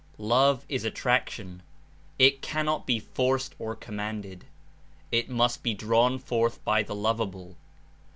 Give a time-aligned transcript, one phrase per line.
[0.17, 1.61] Love is attraction;
[2.17, 4.45] it cannot be forced or commanded;
[5.11, 7.55] it must be drawn forth by the lovable.